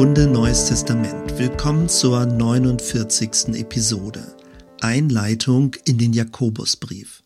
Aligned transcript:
Bibelkunde 0.00 0.32
Neues 0.32 0.64
Testament. 0.64 1.38
Willkommen 1.38 1.86
zur 1.86 2.24
49. 2.24 3.48
Episode. 3.48 4.34
Einleitung 4.80 5.76
in 5.84 5.98
den 5.98 6.14
Jakobusbrief. 6.14 7.22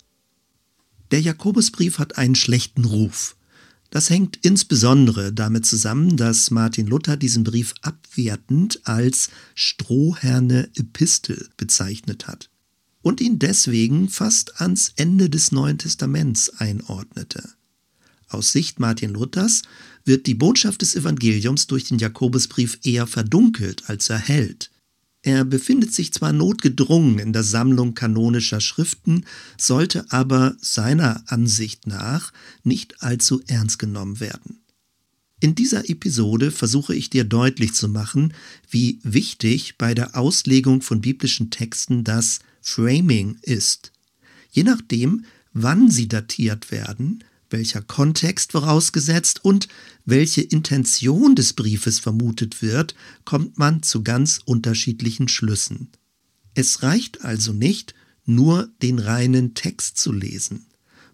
Der 1.13 1.21
Jakobusbrief 1.21 2.01
hat 2.01 2.19
einen 2.19 2.35
schlechten 2.35 2.85
Ruf. 2.85 3.37
Das 3.91 4.11
hängt 4.11 4.41
insbesondere 4.45 5.33
damit 5.33 5.65
zusammen, 5.67 6.17
dass 6.17 6.51
Martin 6.51 6.89
Luther 6.89 7.17
diesen 7.17 7.45
Brief 7.45 7.75
abwertend 7.83 8.81
als 8.83 9.31
Strohherne 9.55 10.69
Epistel 10.75 11.51
bezeichnet 11.57 12.27
hat 12.27 12.51
und 13.03 13.21
ihn 13.21 13.39
deswegen 13.39 14.09
fast 14.09 14.61
ans 14.61 14.93
Ende 14.97 15.31
des 15.31 15.53
Neuen 15.53 15.79
Testaments 15.79 16.51
einordnete. 16.59 17.51
Aus 18.31 18.51
Sicht 18.51 18.81
Martin 18.81 19.11
Luthers 19.11 19.63
wird 20.05 20.27
die 20.27 20.35
Botschaft 20.35 20.83
des 20.83 20.97
Evangeliums 20.97 21.67
durch 21.67 21.85
den 21.85 21.99
Jakobusbrief 21.99 22.79
eher 22.85 23.07
verdunkelt 23.07 23.89
als 23.89 24.11
erhellt. 24.11 24.71
Er 25.23 25.47
befindet 25.47 25.95
sich 25.95 26.13
zwar 26.13 26.35
notgedrungen 26.35 27.19
in 27.19 27.33
der 27.33 27.45
Sammlung 27.45 27.95
kanonischer 27.95 28.61
Schriften, 28.61 29.25
sollte 29.57 30.05
aber 30.13 30.55
seiner 30.61 31.25
Ansicht 31.27 31.87
nach 31.87 32.33
nicht 32.63 33.03
allzu 33.03 33.43
ernst 33.47 33.79
genommen 33.79 34.21
werden. 34.21 34.61
In 35.41 35.55
dieser 35.55 35.89
Episode 35.89 36.51
versuche 36.51 36.95
ich 36.95 37.11
dir 37.11 37.25
deutlich 37.25 37.73
zu 37.73 37.89
machen, 37.89 38.35
wie 38.69 38.99
wichtig 39.03 39.77
bei 39.79 39.95
der 39.95 40.17
Auslegung 40.17 40.83
von 40.83 41.01
biblischen 41.01 41.51
Texten 41.51 42.05
das 42.05 42.41
Framing 42.61 43.39
ist. 43.43 43.93
Je 44.51 44.63
nachdem, 44.63 45.25
wann 45.53 45.91
sie 45.91 46.09
datiert 46.09 46.71
werden, 46.71 47.25
welcher 47.55 47.83
Kontext 47.83 48.51
vorausgesetzt 48.51 49.45
und 49.45 49.69
welche 50.05 50.41
Intention 50.43 51.37
des 51.37 51.53
Briefes 51.53 52.01
vermutet 52.01 52.63
wird, 52.63 52.97
kommt 53.25 53.59
man 53.59 53.85
zu 53.85 54.03
ganz 54.03 54.41
unterschiedlichen 54.45 55.29
Schlüssen. 55.29 55.89
Es 56.55 56.83
reicht 56.83 57.25
also 57.25 57.53
nicht, 57.53 57.95
nur 58.27 58.71
den 58.83 58.99
reinen 58.99 59.55
Text 59.55 59.99
zu 59.99 60.11
lesen. 60.11 60.67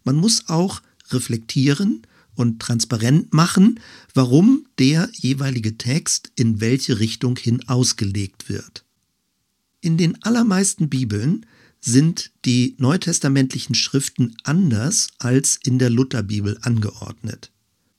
Man 0.03 0.17
muss 0.17 0.49
auch 0.49 0.81
reflektieren 1.11 2.07
und 2.35 2.61
transparent 2.63 3.35
machen, 3.35 3.79
warum 4.15 4.67
der 4.79 5.11
jeweilige 5.13 5.77
Text 5.77 6.33
in 6.37 6.63
welche 6.63 7.01
Richtung 7.01 7.37
hin 7.37 7.69
ausgelegt 7.69 8.49
wird. 8.49 8.87
In 9.83 9.99
den 9.99 10.23
allermeisten 10.23 10.89
Bibeln 10.89 11.45
sind 11.81 12.31
die 12.45 12.77
neutestamentlichen 12.79 13.75
Schriften 13.75 14.37
anders 14.45 15.09
als 15.19 15.59
in 15.63 15.79
der 15.79 15.91
Lutherbibel 15.91 16.59
angeordnet. 16.63 17.51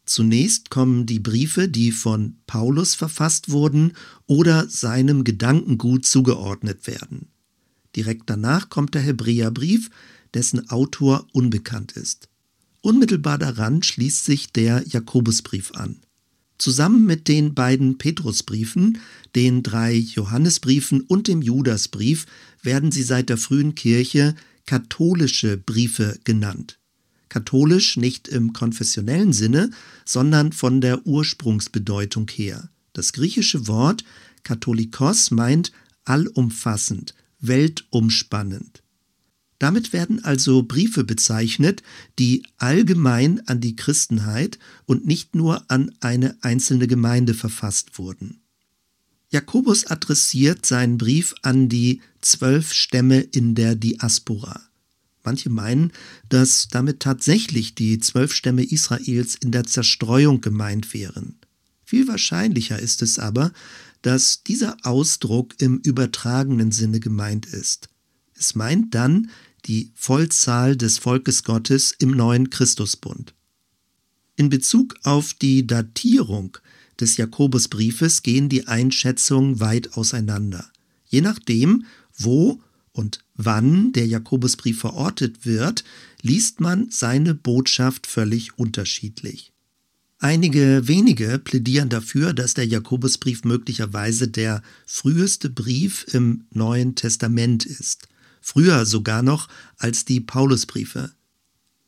Zunächst 0.06 0.70
kommen 0.70 1.06
die 1.06 1.20
Briefe, 1.20 1.68
die 1.70 1.92
von 1.92 2.38
Paulus 2.46 2.96
verfasst 2.96 3.50
wurden 3.50 3.94
oder 4.28 4.68
seinem 4.68 5.24
Gedankengut 5.24 6.06
zugeordnet 6.06 6.86
werden. 6.88 7.30
Direkt 7.96 8.30
danach 8.30 8.70
kommt 8.70 8.94
der 8.94 9.02
Hebräerbrief, 9.02 9.90
dessen 10.34 10.70
Autor 10.70 11.28
unbekannt 11.34 11.94
ist. 11.94 12.30
Unmittelbar 12.82 13.38
daran 13.38 13.84
schließt 13.84 14.26
sich 14.26 14.52
der 14.52 14.84
Jakobusbrief 14.88 15.72
an. 15.74 16.02
Zusammen 16.62 17.08
mit 17.08 17.28
den 17.28 17.56
beiden 17.56 17.98
Petrusbriefen, 17.98 19.00
den 19.36 19.64
drei 19.64 19.96
Johannesbriefen 19.96 21.02
und 21.02 21.28
dem 21.28 21.42
Judasbrief 21.42 22.28
werden 22.62 22.92
sie 22.92 23.02
seit 23.02 23.30
der 23.30 23.38
frühen 23.38 23.74
Kirche 23.74 24.36
katholische 24.68 25.58
Briefe 25.58 26.20
genannt. 26.24 26.78
Katholisch 27.30 27.98
nicht 27.98 28.28
im 28.28 28.54
konfessionellen 28.54 29.34
Sinne, 29.34 29.72
sondern 30.06 30.52
von 30.52 30.82
der 30.82 31.08
Ursprungsbedeutung 31.08 32.30
her. 32.30 32.70
Das 32.94 33.12
griechische 33.12 33.68
Wort 33.68 34.04
Katholikos 34.44 35.32
meint 35.32 35.72
allumfassend, 36.06 37.16
weltumspannend. 37.40 38.81
Damit 39.62 39.94
werden 39.94 40.24
also 40.24 40.64
Briefe 40.64 41.04
bezeichnet, 41.04 41.84
die 42.18 42.42
allgemein 42.58 43.48
an 43.48 43.62
die 43.62 43.76
Christenheit 43.76 44.58
und 44.88 45.06
nicht 45.06 45.36
nur 45.36 45.70
an 45.70 45.92
eine 46.00 46.36
einzelne 46.42 46.88
Gemeinde 46.88 47.36
verfasst 47.36 48.00
wurden. 48.00 48.42
Jakobus 49.30 49.86
adressiert 49.86 50.66
seinen 50.66 50.98
Brief 50.98 51.36
an 51.44 51.70
die 51.70 52.02
zwölf 52.22 52.74
Stämme 52.74 53.20
in 53.20 53.54
der 53.54 53.76
Diaspora. 53.76 54.60
Manche 55.24 55.52
meinen, 55.52 55.92
dass 56.28 56.68
damit 56.70 57.00
tatsächlich 57.00 57.76
die 57.76 58.00
zwölf 58.00 58.34
Stämme 58.34 58.64
Israels 58.64 59.36
in 59.36 59.52
der 59.52 59.66
Zerstreuung 59.66 60.42
gemeint 60.42 60.92
wären. 60.96 61.36
Viel 61.86 62.08
wahrscheinlicher 62.08 62.80
ist 62.80 63.04
es 63.04 63.20
aber, 63.20 63.54
dass 64.02 64.42
dieser 64.42 64.78
Ausdruck 64.82 65.54
im 65.62 65.78
übertragenen 65.78 66.72
Sinne 66.72 67.00
gemeint 67.00 67.46
ist. 67.46 67.90
Es 68.34 68.56
meint 68.56 68.96
dann 68.96 69.30
die 69.66 69.92
Vollzahl 69.96 70.76
des 70.76 70.98
Volkes 70.98 71.44
Gottes 71.44 71.94
im 71.98 72.12
neuen 72.12 72.50
Christusbund. 72.50 73.34
In 74.36 74.50
Bezug 74.50 74.96
auf 75.04 75.34
die 75.34 75.68
Datierung 75.68 76.58
des 77.00 77.18
Jakobusbriefes 77.18 78.24
gehen 78.24 78.50
die 78.50 78.68
Einschätzungen 78.68 79.60
weit 79.60 79.94
auseinander. 79.94 80.70
Je 81.08 81.22
nachdem, 81.22 81.86
wo 82.18 82.62
und 82.94 83.20
wann 83.36 83.94
der 83.94 84.08
Jakobusbrief 84.08 84.80
verortet 84.80 85.46
wird, 85.46 85.84
liest 86.22 86.60
man 86.60 86.90
seine 86.90 87.34
Botschaft 87.34 88.08
völlig 88.08 88.58
unterschiedlich. 88.58 89.52
Einige 90.20 90.88
wenige 90.88 91.40
plädieren 91.40 91.90
dafür, 91.90 92.34
dass 92.34 92.54
der 92.54 92.68
Jakobusbrief 92.68 93.44
möglicherweise 93.44 94.28
der 94.28 94.62
früheste 94.86 95.50
Brief 95.50 96.06
im 96.14 96.44
Neuen 96.52 96.96
Testament 96.96 97.66
ist 97.66 98.08
früher 98.42 98.86
sogar 98.86 99.22
noch 99.24 99.48
als 99.78 100.04
die 100.04 100.20
Paulusbriefe. 100.20 101.12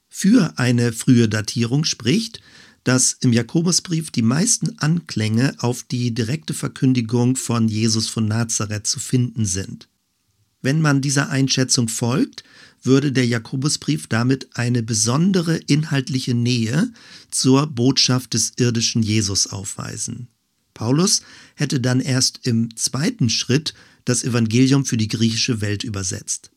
Für 0.08 0.58
eine 0.58 0.94
frühe 0.94 1.28
Datierung 1.28 1.84
spricht, 1.84 2.40
dass 2.84 3.14
im 3.22 3.34
Jakobusbrief 3.34 4.12
die 4.12 4.22
meisten 4.22 4.78
Anklänge 4.80 5.56
auf 5.60 5.84
die 5.84 6.14
direkte 6.14 6.54
Verkündigung 6.54 7.36
von 7.36 7.68
Jesus 7.68 8.08
von 8.08 8.28
Nazareth 8.28 8.88
zu 8.88 9.00
finden 9.00 9.46
sind. 9.46 9.88
Wenn 10.62 10.82
man 10.82 11.02
dieser 11.02 11.30
Einschätzung 11.30 11.90
folgt, 11.90 12.44
würde 12.84 13.12
der 13.12 13.26
Jakobusbrief 13.26 14.08
damit 14.08 14.56
eine 14.56 14.84
besondere 14.84 15.58
inhaltliche 15.58 16.34
Nähe 16.34 16.92
zur 17.32 17.68
Botschaft 17.68 18.34
des 18.34 18.54
irdischen 18.58 19.02
Jesus 19.02 19.48
aufweisen. 19.48 20.28
Paulus 20.74 21.22
hätte 21.56 21.80
dann 21.80 22.00
erst 22.00 22.46
im 22.46 22.76
zweiten 22.76 23.30
Schritt 23.30 23.74
das 24.06 24.24
Evangelium 24.24 24.86
für 24.86 24.98
die 24.98 25.08
griechische 25.08 25.62
Welt 25.62 25.84
übersetzt. 25.84 26.52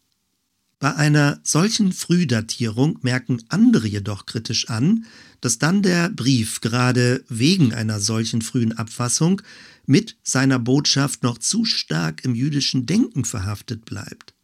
Bei 0.79 0.95
einer 0.95 1.41
solchen 1.43 1.93
Frühdatierung 1.93 2.99
merken 3.01 3.43
andere 3.49 3.89
jedoch 3.89 4.27
kritisch 4.27 4.69
an, 4.69 5.07
dass 5.41 5.59
dann 5.59 5.83
der 5.83 6.11
Brief 6.11 6.61
gerade 6.61 7.25
wegen 7.29 7.73
einer 7.73 7.99
solchen 7.99 8.43
frühen 8.43 8.73
Abfassung 8.73 9.41
mit 9.87 10.17
seiner 10.23 10.59
Botschaft 10.59 11.23
noch 11.23 11.39
zu 11.39 11.65
stark 11.65 12.25
im 12.25 12.35
jüdischen 12.35 12.85
Denken 12.85 13.25
verhaftet 13.25 13.87
bleibt. 13.87 14.35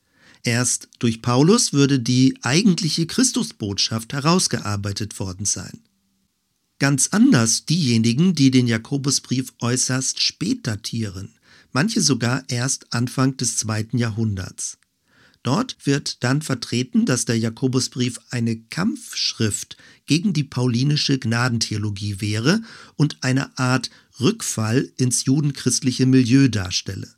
Erst 0.43 0.89
durch 0.99 1.21
Paulus 1.21 1.73
würde 1.73 2.01
die 2.01 2.39
eigentliche 2.43 3.07
Christusbotschaft 3.07 4.13
herausgearbeitet 4.13 5.19
worden 5.21 5.45
sein. 5.45 5.81
Ganz 6.79 7.09
anders 7.13 7.67
diejenigen, 7.67 8.35
die 8.35 8.51
den 8.51 8.67
Jakobusbrief 8.67 9.53
äußerst 9.61 10.23
spät 10.23 10.67
datieren 10.67 11.33
manche 11.73 12.01
sogar 12.01 12.45
erst 12.49 12.93
Anfang 12.93 13.37
des 13.37 13.57
zweiten 13.57 13.99
Jahrhunderts. 13.99 14.79
Dort 15.43 15.77
wird 15.85 16.23
dann 16.23 16.41
vertreten, 16.41 17.05
dass 17.05 17.25
der 17.25 17.37
Jakobusbrief 17.37 18.21
eine 18.31 18.57
Kampfschrift 18.57 19.77
gegen 20.07 20.33
die 20.33 20.45
paulinische 20.45 21.19
Gnadentheologie 21.19 22.21
wäre 22.21 22.63
und 22.95 23.25
eine 23.25 23.59
Art 23.59 23.91
Rückfall 24.21 24.93
ins 24.97 25.25
judenchristliche 25.25 26.07
Milieu 26.07 26.49
darstelle. 26.49 27.09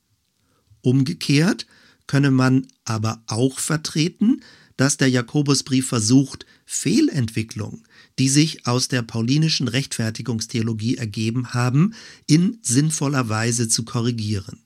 Umgekehrt 0.80 1.66
könne 2.06 2.30
man 2.30 2.66
aber 2.84 3.22
auch 3.26 3.58
vertreten, 3.58 4.40
dass 4.76 4.96
der 4.96 5.08
Jakobusbrief 5.08 5.88
versucht, 5.88 6.46
Fehlentwicklung, 6.66 7.84
die 8.18 8.28
sich 8.28 8.66
aus 8.66 8.88
der 8.88 9.02
paulinischen 9.02 9.68
Rechtfertigungstheologie 9.68 10.96
ergeben 10.96 11.54
haben, 11.54 11.94
in 12.26 12.58
sinnvoller 12.62 13.28
Weise 13.28 13.68
zu 13.68 13.84
korrigieren. 13.84 14.62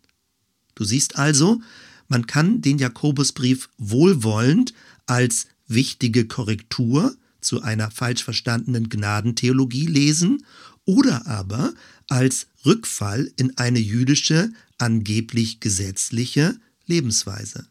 Du 0.74 0.84
siehst 0.84 1.16
also, 1.16 1.60
man 2.08 2.26
kann 2.26 2.62
den 2.62 2.78
Jakobusbrief 2.78 3.68
wohlwollend 3.78 4.74
als 5.06 5.46
wichtige 5.66 6.26
Korrektur 6.26 7.16
zu 7.40 7.62
einer 7.62 7.90
falsch 7.90 8.24
verstandenen 8.24 8.88
Gnadentheologie 8.88 9.86
lesen 9.86 10.44
oder 10.84 11.26
aber 11.26 11.74
als 12.08 12.46
Rückfall 12.64 13.30
in 13.36 13.56
eine 13.58 13.78
jüdische, 13.78 14.50
angeblich 14.78 15.60
gesetzliche 15.60 16.58
Lebensweise. 16.86 17.66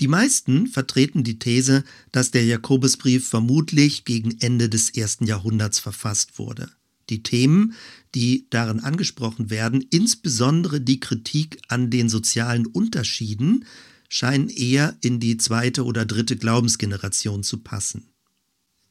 Die 0.00 0.08
meisten 0.08 0.68
vertreten 0.68 1.24
die 1.24 1.38
These, 1.38 1.82
dass 2.12 2.30
der 2.30 2.44
Jakobusbrief 2.44 3.28
vermutlich 3.28 4.04
gegen 4.04 4.40
Ende 4.40 4.68
des 4.68 4.90
ersten 4.90 5.26
Jahrhunderts 5.26 5.80
verfasst 5.80 6.38
wurde. 6.38 6.70
Die 7.10 7.22
Themen, 7.22 7.74
die 8.14 8.46
darin 8.50 8.80
angesprochen 8.80 9.50
werden, 9.50 9.84
insbesondere 9.90 10.80
die 10.80 11.00
Kritik 11.00 11.60
an 11.68 11.90
den 11.90 12.08
sozialen 12.08 12.66
Unterschieden, 12.66 13.64
scheinen 14.08 14.48
eher 14.48 14.96
in 15.00 15.20
die 15.20 15.36
zweite 15.36 15.84
oder 15.84 16.06
dritte 16.06 16.36
Glaubensgeneration 16.36 17.42
zu 17.42 17.58
passen. 17.58 18.08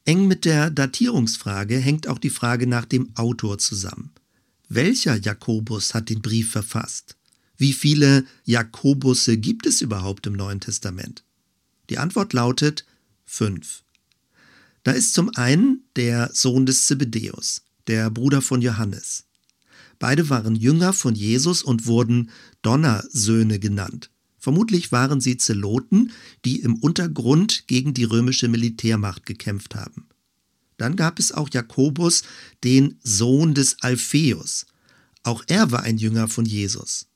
Eng 0.04 0.26
mit 0.26 0.44
der 0.44 0.70
Datierungsfrage 0.70 1.76
hängt 1.76 2.06
auch 2.06 2.18
die 2.18 2.30
Frage 2.30 2.66
nach 2.66 2.84
dem 2.84 3.14
Autor 3.16 3.58
zusammen. 3.58 4.10
Welcher 4.68 5.16
Jakobus 5.16 5.94
hat 5.94 6.08
den 6.08 6.22
Brief 6.22 6.50
verfasst? 6.50 7.17
Wie 7.58 7.72
viele 7.72 8.24
Jakobusse 8.44 9.36
gibt 9.36 9.66
es 9.66 9.82
überhaupt 9.82 10.26
im 10.28 10.34
Neuen 10.34 10.60
Testament? 10.60 11.24
Die 11.90 11.98
Antwort 11.98 12.32
lautet 12.32 12.86
fünf. 13.24 13.82
Da 14.84 14.92
ist 14.92 15.12
zum 15.12 15.30
einen 15.34 15.82
der 15.96 16.30
Sohn 16.32 16.66
des 16.66 16.86
Zebedäus, 16.86 17.62
der 17.88 18.10
Bruder 18.10 18.42
von 18.42 18.62
Johannes. 18.62 19.24
Beide 19.98 20.30
waren 20.30 20.54
Jünger 20.54 20.92
von 20.92 21.16
Jesus 21.16 21.62
und 21.62 21.86
wurden 21.86 22.30
Donnersöhne 22.62 23.58
genannt. 23.58 24.10
Vermutlich 24.38 24.92
waren 24.92 25.20
sie 25.20 25.36
Zeloten, 25.36 26.12
die 26.44 26.60
im 26.60 26.76
Untergrund 26.76 27.66
gegen 27.66 27.92
die 27.92 28.04
römische 28.04 28.46
Militärmacht 28.46 29.26
gekämpft 29.26 29.74
haben. 29.74 30.08
Dann 30.76 30.94
gab 30.94 31.18
es 31.18 31.32
auch 31.32 31.50
Jakobus, 31.52 32.22
den 32.62 33.00
Sohn 33.02 33.54
des 33.54 33.82
Alpheus. 33.82 34.66
Auch 35.24 35.42
er 35.48 35.72
war 35.72 35.82
ein 35.82 35.98
Jünger 35.98 36.28
von 36.28 36.44
Jesus. 36.44 37.08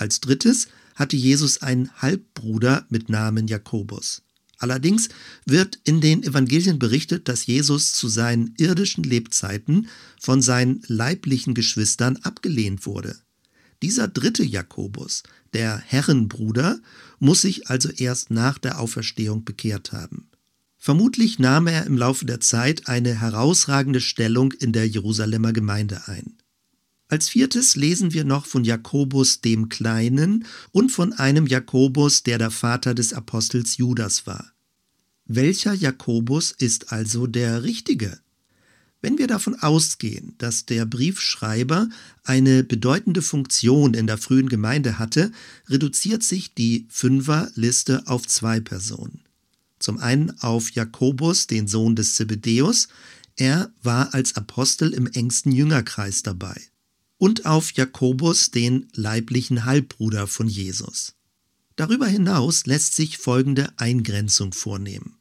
Als 0.00 0.20
drittes 0.20 0.68
hatte 0.94 1.16
Jesus 1.16 1.60
einen 1.60 1.90
Halbbruder 2.00 2.86
mit 2.88 3.10
Namen 3.10 3.48
Jakobus. 3.48 4.22
Allerdings 4.56 5.10
wird 5.44 5.78
in 5.84 6.00
den 6.00 6.22
Evangelien 6.22 6.78
berichtet, 6.78 7.28
dass 7.28 7.44
Jesus 7.44 7.92
zu 7.92 8.08
seinen 8.08 8.54
irdischen 8.56 9.04
Lebzeiten 9.04 9.88
von 10.18 10.40
seinen 10.40 10.82
leiblichen 10.86 11.52
Geschwistern 11.52 12.16
abgelehnt 12.22 12.86
wurde. 12.86 13.14
Dieser 13.82 14.08
dritte 14.08 14.42
Jakobus, 14.42 15.22
der 15.52 15.76
Herrenbruder, 15.78 16.80
muss 17.18 17.42
sich 17.42 17.68
also 17.68 17.90
erst 17.90 18.30
nach 18.30 18.56
der 18.56 18.80
Auferstehung 18.80 19.44
bekehrt 19.44 19.92
haben. 19.92 20.30
Vermutlich 20.78 21.38
nahm 21.38 21.66
er 21.66 21.84
im 21.84 21.98
Laufe 21.98 22.24
der 22.24 22.40
Zeit 22.40 22.88
eine 22.88 23.20
herausragende 23.20 24.00
Stellung 24.00 24.52
in 24.52 24.72
der 24.72 24.88
Jerusalemer 24.88 25.52
Gemeinde 25.52 26.02
ein. 26.06 26.38
Als 27.10 27.28
viertes 27.28 27.74
lesen 27.74 28.12
wir 28.12 28.22
noch 28.22 28.46
von 28.46 28.62
Jakobus 28.62 29.40
dem 29.40 29.68
Kleinen 29.68 30.46
und 30.70 30.92
von 30.92 31.12
einem 31.12 31.48
Jakobus, 31.48 32.22
der 32.22 32.38
der 32.38 32.52
Vater 32.52 32.94
des 32.94 33.12
Apostels 33.12 33.78
Judas 33.78 34.28
war. 34.28 34.52
Welcher 35.26 35.74
Jakobus 35.74 36.52
ist 36.52 36.92
also 36.92 37.26
der 37.26 37.64
richtige? 37.64 38.20
Wenn 39.02 39.18
wir 39.18 39.26
davon 39.26 39.56
ausgehen, 39.56 40.36
dass 40.38 40.66
der 40.66 40.86
Briefschreiber 40.86 41.88
eine 42.22 42.62
bedeutende 42.62 43.22
Funktion 43.22 43.94
in 43.94 44.06
der 44.06 44.18
frühen 44.18 44.48
Gemeinde 44.48 45.00
hatte, 45.00 45.32
reduziert 45.68 46.22
sich 46.22 46.54
die 46.54 46.86
Fünferliste 46.90 48.06
auf 48.06 48.28
zwei 48.28 48.60
Personen. 48.60 49.22
Zum 49.80 49.98
einen 49.98 50.38
auf 50.42 50.70
Jakobus, 50.70 51.48
den 51.48 51.66
Sohn 51.66 51.96
des 51.96 52.14
Zebedäus, 52.14 52.86
er 53.34 53.72
war 53.82 54.14
als 54.14 54.36
Apostel 54.36 54.92
im 54.92 55.08
engsten 55.08 55.50
Jüngerkreis 55.50 56.22
dabei 56.22 56.70
und 57.20 57.44
auf 57.44 57.72
Jakobus, 57.72 58.50
den 58.50 58.88
leiblichen 58.94 59.66
Halbbruder 59.66 60.26
von 60.26 60.48
Jesus. 60.48 61.16
Darüber 61.76 62.06
hinaus 62.06 62.64
lässt 62.64 62.96
sich 62.96 63.18
folgende 63.18 63.68
Eingrenzung 63.76 64.54
vornehmen. 64.54 65.18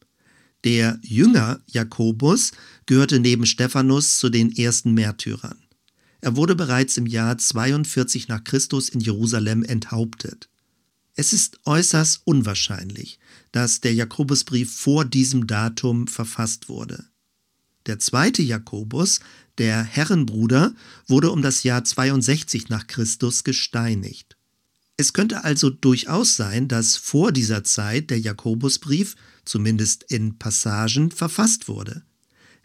Der 0.64 0.98
Jünger 1.04 1.60
Jakobus 1.68 2.54
gehörte 2.86 3.20
neben 3.20 3.46
Stephanus 3.46 4.18
zu 4.18 4.30
den 4.30 4.56
ersten 4.56 4.94
Märtyrern. 4.94 5.58
Er 6.22 6.38
wurde 6.38 6.56
bereits 6.56 6.96
im 6.96 7.06
Jahr 7.06 7.38
42 7.38 8.30
nach 8.30 8.46
Christus 8.46 8.88
in 8.88 9.02
Jerusalem 9.02 9.64
enthauptet. 9.64 10.50
Es 11.16 11.34
ist 11.34 11.60
äußerst 11.66 12.22
unwahrscheinlich, 12.24 13.20
dass 13.52 13.82
der 13.82 13.94
Jakobusbrief 13.94 14.74
vor 14.74 15.04
diesem 15.04 15.48
Datum 15.48 16.08
verfasst 16.08 16.70
wurde. 16.70 17.10
Der 17.88 18.00
zweite 18.00 18.42
Jakobus, 18.42 19.20
der 19.60 19.84
Herrenbruder, 19.84 20.74
wurde 21.08 21.32
um 21.32 21.42
das 21.42 21.64
Jahr 21.64 21.84
62 21.84 22.70
nach 22.70 22.88
Christus 22.88 23.44
gesteinigt. 23.44 24.38
Es 24.98 25.14
könnte 25.14 25.44
also 25.44 25.70
durchaus 25.70 26.36
sein, 26.36 26.68
dass 26.68 26.98
vor 26.98 27.32
dieser 27.32 27.64
Zeit 27.64 28.10
der 28.10 28.20
Jakobusbrief, 28.20 29.16
zumindest 29.46 30.04
in 30.04 30.38
Passagen, 30.38 31.12
verfasst 31.12 31.68
wurde. 31.68 32.04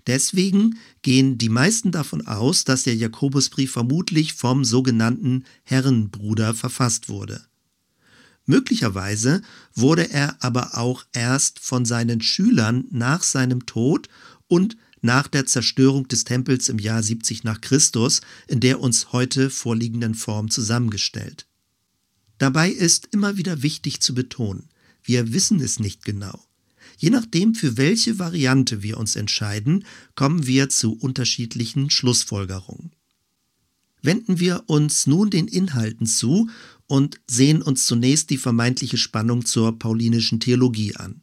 Deswegen 0.06 0.79
gehen 1.02 1.38
die 1.38 1.49
meisten 1.49 1.93
davon 1.93 2.26
aus, 2.26 2.64
dass 2.64 2.82
der 2.82 2.97
Jakobusbrief 2.97 3.73
vermutlich 3.73 4.35
vom 4.35 4.64
sogenannten 4.64 5.44
Herrenbruder 5.62 6.55
verfasst 6.55 7.08
wurde. 7.08 7.47
Möglicherweise 8.47 9.40
wurde 9.75 10.11
er 10.11 10.43
aber 10.43 10.76
auch 10.76 11.05
erst 11.12 11.61
von 11.61 11.85
seinen 11.85 12.20
Schülern 12.20 12.85
nach 12.90 13.23
seinem 13.23 13.64
Tod 13.64 14.08
und 14.49 14.76
nach 15.04 15.28
der 15.28 15.46
Zerstörung 15.46 16.08
des 16.08 16.24
Tempels 16.24 16.68
im 16.68 16.78
Jahr 16.78 17.02
70 17.02 17.44
nach 17.44 17.60
Christus 17.60 18.20
in 18.48 18.60
der 18.60 18.80
uns 18.80 19.12
heute 19.12 19.50
vorliegenden 19.50 20.14
Form 20.14 20.50
zusammengestellt. 20.50 21.46
Dabei 22.38 22.70
ist 22.70 23.08
immer 23.12 23.36
wieder 23.36 23.62
wichtig 23.62 24.00
zu 24.00 24.14
betonen, 24.14 24.68
wir 25.02 25.32
wissen 25.32 25.60
es 25.60 25.78
nicht 25.78 26.04
genau. 26.04 26.44
Je 26.96 27.10
nachdem, 27.10 27.54
für 27.54 27.76
welche 27.76 28.18
Variante 28.18 28.82
wir 28.82 28.98
uns 28.98 29.16
entscheiden, 29.16 29.84
kommen 30.14 30.46
wir 30.46 30.68
zu 30.68 30.94
unterschiedlichen 30.94 31.90
Schlussfolgerungen. 31.90 32.92
Wenden 34.00 34.38
wir 34.38 34.64
uns 34.66 35.06
nun 35.06 35.30
den 35.30 35.48
Inhalten 35.48 36.06
zu 36.06 36.48
und 36.86 37.20
sehen 37.26 37.62
uns 37.62 37.86
zunächst 37.86 38.30
die 38.30 38.36
vermeintliche 38.36 38.98
Spannung 38.98 39.44
zur 39.44 39.78
paulinischen 39.78 40.40
Theologie 40.40 40.96
an. 40.96 41.22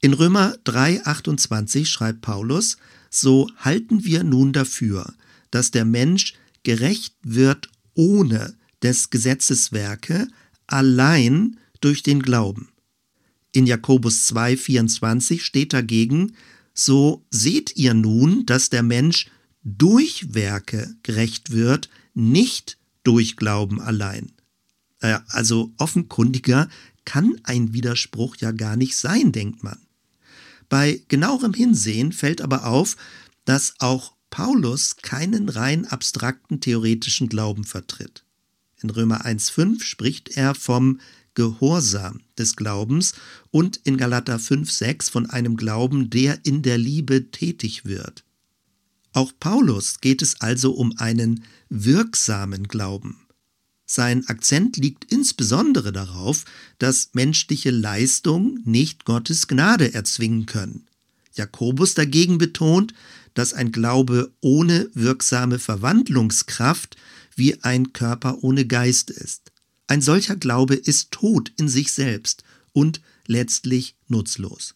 In 0.00 0.14
Römer 0.14 0.56
3:28 0.64 1.86
schreibt 1.86 2.20
Paulus, 2.20 2.76
so 3.10 3.48
halten 3.56 4.04
wir 4.04 4.24
nun 4.24 4.52
dafür, 4.52 5.14
dass 5.50 5.70
der 5.70 5.84
Mensch 5.84 6.34
gerecht 6.62 7.14
wird 7.22 7.70
ohne 7.94 8.54
des 8.82 9.10
Gesetzes 9.10 9.72
Werke, 9.72 10.28
allein 10.66 11.58
durch 11.80 12.02
den 12.02 12.22
Glauben. 12.22 12.68
In 13.52 13.66
Jakobus 13.66 14.30
2,24 14.32 15.40
steht 15.40 15.72
dagegen, 15.72 16.34
so 16.74 17.24
seht 17.30 17.76
ihr 17.76 17.94
nun, 17.94 18.46
dass 18.46 18.70
der 18.70 18.82
Mensch 18.82 19.26
durch 19.64 20.34
Werke 20.34 20.94
gerecht 21.02 21.50
wird, 21.50 21.88
nicht 22.14 22.78
durch 23.02 23.36
Glauben 23.36 23.80
allein. 23.80 24.32
Äh, 25.00 25.18
also 25.28 25.72
offenkundiger 25.78 26.68
kann 27.04 27.40
ein 27.44 27.72
Widerspruch 27.72 28.36
ja 28.36 28.52
gar 28.52 28.76
nicht 28.76 28.96
sein, 28.96 29.32
denkt 29.32 29.64
man. 29.64 29.78
Bei 30.68 31.02
genauerem 31.08 31.54
Hinsehen 31.54 32.12
fällt 32.12 32.40
aber 32.40 32.66
auf, 32.66 32.96
dass 33.44 33.74
auch 33.78 34.14
Paulus 34.30 34.96
keinen 34.96 35.48
rein 35.48 35.86
abstrakten 35.86 36.60
theoretischen 36.60 37.28
Glauben 37.28 37.64
vertritt. 37.64 38.24
In 38.82 38.90
Römer 38.90 39.24
1.5 39.24 39.82
spricht 39.82 40.36
er 40.36 40.54
vom 40.54 41.00
Gehorsam 41.34 42.20
des 42.36 42.56
Glaubens 42.56 43.14
und 43.50 43.76
in 43.84 43.96
Galater 43.96 44.36
5.6 44.36 45.10
von 45.10 45.30
einem 45.30 45.56
Glauben, 45.56 46.10
der 46.10 46.44
in 46.44 46.62
der 46.62 46.78
Liebe 46.78 47.30
tätig 47.30 47.84
wird. 47.84 48.24
Auch 49.12 49.32
Paulus 49.38 50.00
geht 50.00 50.20
es 50.20 50.40
also 50.40 50.72
um 50.72 50.96
einen 50.98 51.44
wirksamen 51.68 52.68
Glauben. 52.68 53.27
Sein 53.90 54.28
Akzent 54.28 54.76
liegt 54.76 55.10
insbesondere 55.10 55.92
darauf, 55.92 56.44
dass 56.78 57.08
menschliche 57.14 57.70
Leistungen 57.70 58.60
nicht 58.66 59.06
Gottes 59.06 59.48
Gnade 59.48 59.94
erzwingen 59.94 60.44
können. 60.44 60.86
Jakobus 61.34 61.94
dagegen 61.94 62.36
betont, 62.36 62.92
dass 63.32 63.54
ein 63.54 63.72
Glaube 63.72 64.30
ohne 64.40 64.90
wirksame 64.92 65.58
Verwandlungskraft 65.58 66.96
wie 67.34 67.62
ein 67.62 67.94
Körper 67.94 68.44
ohne 68.44 68.66
Geist 68.66 69.08
ist. 69.10 69.52
Ein 69.86 70.02
solcher 70.02 70.36
Glaube 70.36 70.74
ist 70.74 71.10
tot 71.10 71.50
in 71.56 71.68
sich 71.68 71.92
selbst 71.92 72.44
und 72.72 73.00
letztlich 73.26 73.96
nutzlos. 74.06 74.74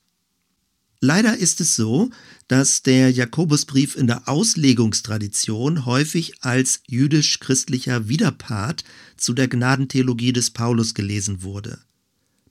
Leider 1.05 1.37
ist 1.37 1.61
es 1.61 1.75
so, 1.75 2.11
dass 2.47 2.85
der 2.85 3.11
Jakobusbrief 3.11 3.97
in 3.97 4.07
der 4.07 4.29
Auslegungstradition 4.29 5.85
häufig 5.85 6.45
als 6.45 6.81
jüdisch-christlicher 6.87 8.09
Widerpart 8.09 8.85
zu 9.17 9.33
der 9.33 9.49
Gnadentheologie 9.49 10.33
des 10.33 10.51
Paulus 10.51 10.95
gelesen 10.95 11.43
wurde. 11.43 11.81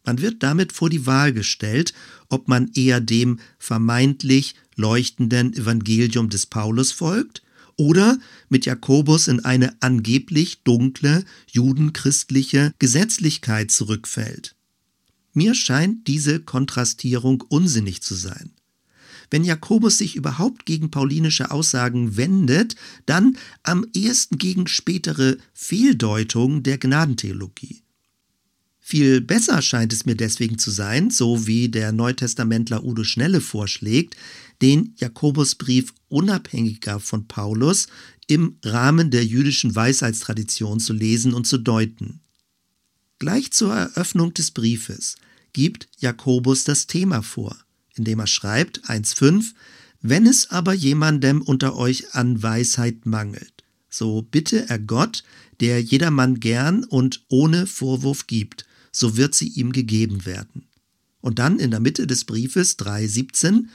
Man 0.04 0.20
wird 0.20 0.44
damit 0.44 0.74
vor 0.74 0.90
die 0.90 1.06
Wahl 1.06 1.32
gestellt, 1.32 1.94
ob 2.28 2.50
man 2.50 2.70
eher 2.74 3.00
dem 3.00 3.40
vermeintlich 3.58 4.56
leuchtenden 4.76 5.54
Evangelium 5.54 6.28
des 6.28 6.46
Paulus 6.46 6.92
folgt 6.92 7.44
oder 7.78 8.20
mit 8.50 8.66
Jakobus 8.66 9.30
in 9.30 9.46
eine 9.46 9.82
angeblich 9.82 10.64
dunkle 10.64 11.24
judenchristliche 11.48 12.74
Gesetzlichkeit 12.80 13.72
zurückfällt. 13.72 14.56
Mir 15.34 15.56
scheint 15.56 16.08
diese 16.08 16.40
Kontrastierung 16.40 17.42
unsinnig 17.42 18.02
zu 18.02 18.16
sein. 18.16 18.52
Wenn 19.30 19.46
Jakobus 19.46 19.98
sich 19.98 20.18
überhaupt 20.18 20.66
gegen 20.66 20.92
paulinische 20.92 21.52
Aussagen 21.52 22.18
wendet, 22.18 22.76
dann 23.06 23.38
am 23.64 23.86
ehesten 23.94 24.38
gegen 24.38 24.68
spätere 24.68 25.38
Fehldeutungen 25.54 26.64
der 26.64 26.78
Gnadentheologie. 26.78 27.82
Viel 28.84 29.22
besser 29.22 29.62
scheint 29.62 29.94
es 29.94 30.06
mir 30.06 30.16
deswegen 30.16 30.58
zu 30.58 30.70
sein, 30.70 31.12
so 31.12 31.48
wie 31.48 31.70
der 31.70 31.94
Neutestamentler 31.94 32.84
Udo 32.84 33.06
Schnelle 33.06 33.40
vorschlägt, 33.40 34.18
den 34.62 34.96
Jakobusbrief 34.98 35.94
unabhängiger 36.10 37.00
von 37.00 37.26
Paulus 37.26 37.88
im 38.28 38.58
Rahmen 38.66 39.10
der 39.10 39.24
jüdischen 39.24 39.74
Weisheitstradition 39.74 40.82
zu 40.82 40.92
lesen 40.92 41.34
und 41.34 41.48
zu 41.48 41.58
deuten. 41.58 42.20
Gleich 43.22 43.52
zur 43.52 43.72
Eröffnung 43.72 44.34
des 44.34 44.50
Briefes 44.50 45.16
gibt 45.54 45.88
Jakobus 46.00 46.64
das 46.64 46.88
Thema 46.88 47.22
vor, 47.22 47.56
indem 47.94 48.18
er 48.18 48.26
schreibt 48.26 48.90
1.5 48.90 49.54
Wenn 50.02 50.26
es 50.26 50.50
aber 50.50 50.74
jemandem 50.74 51.44
unter 51.44 51.76
euch 51.76 52.16
an 52.16 52.42
Weisheit 52.42 53.06
mangelt, 53.06 53.64
so 53.92 54.24
bitte 54.24 54.68
er 54.70 54.80
Gott, 54.80 55.24
der 55.60 55.84
jedermann 55.84 56.40
gern 56.40 56.84
und 56.84 57.24
ohne 57.28 57.68
Vorwurf 57.68 58.26
gibt, 58.26 58.66
so 58.92 59.18
wird 59.18 59.36
sie 59.36 59.50
ihm 59.50 59.72
gegeben 59.72 60.26
werden. 60.26 60.66
Und 61.20 61.38
dann 61.38 61.60
in 61.60 61.70
der 61.70 61.80
Mitte 61.80 62.08
des 62.08 62.26
Briefes 62.26 62.80
3.17, 62.80 63.66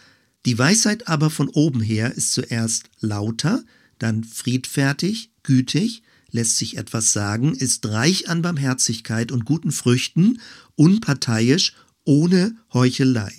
die 0.44 0.58
Weisheit 0.58 1.06
aber 1.06 1.30
von 1.30 1.48
oben 1.50 1.82
her 1.82 2.12
ist 2.12 2.32
zuerst 2.32 2.90
lauter, 2.98 3.62
dann 4.00 4.24
friedfertig, 4.24 5.30
gütig, 5.44 6.02
lässt 6.30 6.56
sich 6.56 6.76
etwas 6.76 7.12
sagen, 7.12 7.54
ist 7.54 7.86
reich 7.86 8.28
an 8.28 8.42
Barmherzigkeit 8.42 9.32
und 9.32 9.44
guten 9.44 9.72
Früchten, 9.72 10.40
unparteiisch, 10.74 11.74
ohne 12.04 12.54
Heuchelei. 12.72 13.32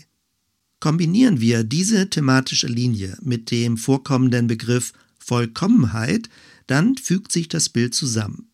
Kombinieren 0.80 1.42
wir 1.42 1.64
diese 1.64 2.10
thematische 2.10 2.68
Linie 2.68 3.18
mit 3.22 3.50
dem 3.52 3.78
vorkommenden 3.78 4.48
Begriff 4.48 4.94
Vollkommenheit, 5.18 6.30
dann 6.68 6.98
fügt 6.98 7.32
sich 7.32 7.48
das 7.48 7.70
Bild 7.70 7.96
zusammen. 7.96 8.52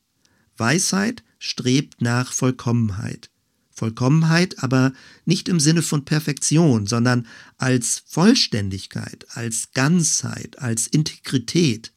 Weisheit 0.57 1.23
strebt 1.39 2.01
nach 2.01 2.31
Vollkommenheit. 2.31 3.29
Vollkommenheit 3.71 4.63
aber 4.63 4.93
nicht 5.25 5.49
im 5.49 5.59
Sinne 5.59 5.81
von 5.81 6.05
Perfektion, 6.05 6.85
sondern 6.85 7.27
als 7.57 8.03
Vollständigkeit, 8.05 9.25
als 9.31 9.71
Ganzheit, 9.73 10.59
als 10.59 10.87
Integrität. 10.87 11.91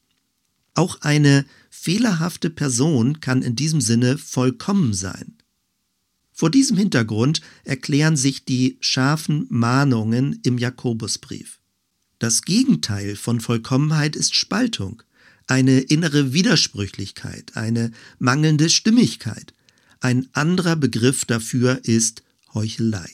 Auch 0.75 1.02
eine 1.02 1.45
fehlerhafte 1.87 2.50
Person 2.50 3.21
kann 3.21 3.43
in 3.43 3.55
diesem 3.55 3.81
Sinne 3.81 4.19
vollkommen 4.19 4.93
sein. 4.93 5.37
Vor 6.33 6.50
diesem 6.50 6.76
Hintergrund 6.76 7.43
erklären 7.62 8.16
sich 8.16 8.45
die 8.45 8.76
scharfen 8.81 9.47
Mahnungen 9.50 10.40
im 10.43 10.59
Jakobusbrief. 10.59 11.61
Das 12.19 12.43
Gegenteil 12.43 13.14
von 13.14 13.38
Vollkommenheit 13.40 14.16
ist 14.16 14.35
Spaltung 14.35 15.05
eine 15.47 15.78
innere 15.78 16.33
Widersprüchlichkeit, 16.33 17.57
eine 17.57 17.93
mangelnde 18.19 18.69
Stimmigkeit. 18.69 19.55
Ein 20.00 20.28
anderer 20.33 20.75
Begriff 20.75 21.25
dafür 21.25 21.85
ist 21.85 22.25
Heuchelei. 22.52 23.09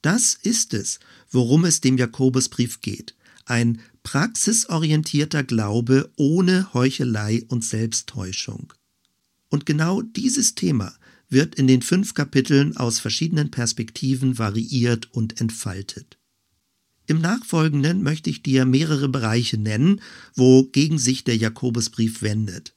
Das 0.00 0.38
ist 0.40 0.74
es, 0.74 1.00
worum 1.28 1.64
es 1.64 1.80
dem 1.80 1.98
Jakobusbrief 1.98 2.82
geht. 2.82 3.16
Ein 3.50 3.80
praxisorientierter 4.04 5.42
Glaube 5.42 6.12
ohne 6.14 6.72
Heuchelei 6.72 7.42
und 7.48 7.64
Selbsttäuschung. 7.64 8.72
Und 9.48 9.66
genau 9.66 10.02
dieses 10.02 10.54
Thema 10.54 10.94
wird 11.28 11.56
in 11.56 11.66
den 11.66 11.82
fünf 11.82 12.14
Kapiteln 12.14 12.76
aus 12.76 13.00
verschiedenen 13.00 13.50
Perspektiven 13.50 14.38
variiert 14.38 15.12
und 15.12 15.40
entfaltet. 15.40 16.16
Im 17.08 17.20
Nachfolgenden 17.20 18.04
möchte 18.04 18.30
ich 18.30 18.44
dir 18.44 18.66
mehrere 18.66 19.08
Bereiche 19.08 19.58
nennen, 19.58 20.00
wogegen 20.36 20.98
sich 20.98 21.24
der 21.24 21.36
Jakobusbrief 21.36 22.22
wendet, 22.22 22.76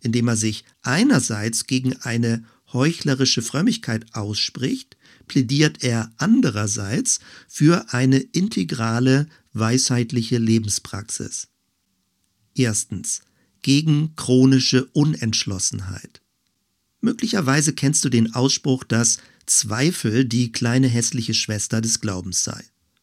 indem 0.00 0.28
er 0.28 0.36
sich 0.36 0.64
einerseits 0.80 1.66
gegen 1.66 1.96
eine 1.96 2.44
heuchlerische 2.72 3.42
Frömmigkeit 3.42 4.14
ausspricht, 4.14 4.96
plädiert 5.28 5.84
er 5.84 6.10
andererseits 6.16 7.20
für 7.46 7.92
eine 7.92 8.20
integrale 8.20 9.26
weisheitliche 9.54 10.38
Lebenspraxis. 10.38 11.48
Erstens 12.54 13.22
gegen 13.62 14.14
chronische 14.14 14.84
Unentschlossenheit. 14.92 16.20
Möglicherweise 17.00 17.72
kennst 17.72 18.04
du 18.04 18.08
den 18.10 18.34
Ausspruch, 18.34 18.84
dass 18.84 19.18
Zweifel 19.46 20.24
die 20.24 20.52
kleine 20.52 20.88
hässliche 20.88 21.34
Schwester 21.34 21.80
des 21.80 22.00
Glaubens 22.00 22.44
sei. 22.44 22.62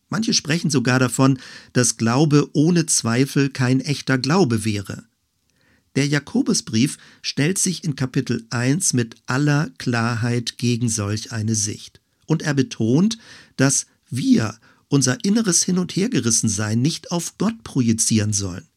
Manche 0.09 0.33
sprechen 0.33 0.69
sogar 0.69 0.99
davon, 0.99 1.39
dass 1.73 1.97
Glaube 1.97 2.49
ohne 2.53 2.85
Zweifel 2.85 3.49
kein 3.49 3.79
echter 3.79 4.17
Glaube 4.17 4.65
wäre. 4.65 5.05
Der 5.95 6.07
Jakobusbrief 6.07 6.97
stellt 7.21 7.57
sich 7.57 7.83
in 7.83 7.95
Kapitel 7.95 8.45
1 8.49 8.93
mit 8.93 9.15
aller 9.25 9.71
Klarheit 9.77 10.57
gegen 10.57 10.89
solch 10.89 11.31
eine 11.31 11.55
Sicht. 11.55 12.01
Und 12.25 12.41
er 12.41 12.53
betont, 12.53 13.17
dass 13.57 13.87
wir 14.09 14.57
unser 14.91 15.23
inneres 15.23 15.63
Hin- 15.63 15.77
und 15.77 15.95
Hergerissensein 15.95 16.81
nicht 16.81 17.11
auf 17.11 17.37
Gott 17.37 17.63
projizieren 17.63 18.33
sollen. 18.33 18.67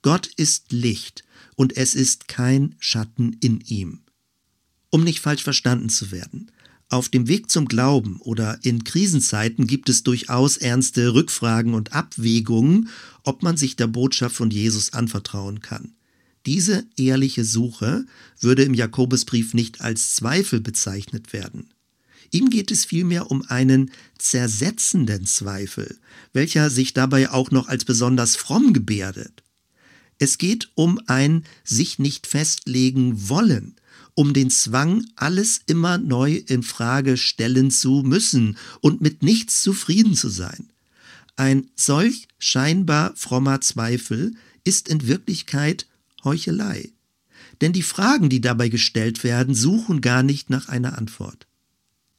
Gott 0.00 0.28
ist 0.36 0.70
Licht 0.70 1.24
und 1.56 1.76
es 1.76 1.96
ist 1.96 2.28
kein 2.28 2.76
Schatten 2.78 3.36
in 3.40 3.60
ihm. 3.60 4.02
Um 4.90 5.02
nicht 5.02 5.18
falsch 5.18 5.42
verstanden 5.42 5.88
zu 5.88 6.12
werden, 6.12 6.52
auf 6.88 7.08
dem 7.08 7.26
Weg 7.26 7.50
zum 7.50 7.66
Glauben 7.66 8.20
oder 8.20 8.60
in 8.62 8.84
Krisenzeiten 8.84 9.66
gibt 9.66 9.88
es 9.88 10.04
durchaus 10.04 10.56
ernste 10.56 11.14
Rückfragen 11.14 11.74
und 11.74 11.92
Abwägungen, 11.92 12.88
ob 13.24 13.42
man 13.42 13.56
sich 13.56 13.74
der 13.74 13.88
Botschaft 13.88 14.36
von 14.36 14.50
Jesus 14.50 14.92
anvertrauen 14.92 15.60
kann. 15.60 15.96
Diese 16.46 16.86
ehrliche 16.96 17.44
Suche 17.44 18.06
würde 18.38 18.62
im 18.62 18.72
Jakobusbrief 18.72 19.52
nicht 19.52 19.80
als 19.80 20.14
Zweifel 20.14 20.60
bezeichnet 20.60 21.32
werden. 21.32 21.70
Ihm 22.30 22.50
geht 22.50 22.70
es 22.70 22.84
vielmehr 22.84 23.30
um 23.30 23.42
einen 23.48 23.90
zersetzenden 24.18 25.26
Zweifel, 25.26 25.98
welcher 26.32 26.70
sich 26.70 26.94
dabei 26.94 27.30
auch 27.30 27.50
noch 27.50 27.68
als 27.68 27.84
besonders 27.84 28.36
fromm 28.36 28.72
gebärdet. 28.72 29.42
Es 30.18 30.38
geht 30.38 30.70
um 30.74 31.00
ein 31.06 31.44
sich 31.64 31.98
nicht 31.98 32.26
festlegen 32.26 33.28
wollen, 33.28 33.76
um 34.14 34.32
den 34.32 34.50
Zwang, 34.50 35.04
alles 35.14 35.60
immer 35.66 35.98
neu 35.98 36.42
in 36.46 36.62
Frage 36.62 37.16
stellen 37.16 37.70
zu 37.70 38.02
müssen 38.02 38.56
und 38.80 39.02
mit 39.02 39.22
nichts 39.22 39.60
zufrieden 39.62 40.14
zu 40.14 40.30
sein. 40.30 40.70
Ein 41.36 41.68
solch 41.76 42.28
scheinbar 42.38 43.14
frommer 43.14 43.60
Zweifel 43.60 44.34
ist 44.64 44.88
in 44.88 45.06
Wirklichkeit 45.06 45.86
Heuchelei. 46.24 46.90
Denn 47.60 47.74
die 47.74 47.82
Fragen, 47.82 48.30
die 48.30 48.40
dabei 48.40 48.70
gestellt 48.70 49.22
werden, 49.22 49.54
suchen 49.54 50.00
gar 50.00 50.22
nicht 50.22 50.48
nach 50.48 50.68
einer 50.68 50.96
Antwort. 50.96 51.46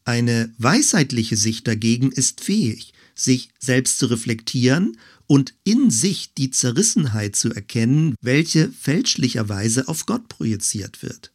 Eine 0.07 0.53
weisheitliche 0.57 1.35
Sicht 1.35 1.67
dagegen 1.67 2.13
ist 2.13 2.39
fähig, 2.39 2.93
sich 3.13 3.49
selbst 3.59 3.99
zu 3.99 4.05
reflektieren 4.05 4.97
und 5.25 5.53
in 5.65 5.91
sich 5.91 6.33
die 6.33 6.49
Zerrissenheit 6.49 7.35
zu 7.35 7.53
erkennen, 7.53 8.15
welche 8.21 8.71
fälschlicherweise 8.71 9.89
auf 9.89 10.05
Gott 10.05 10.29
projiziert 10.29 11.03
wird. 11.03 11.33